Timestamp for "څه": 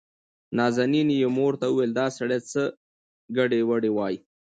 2.51-2.61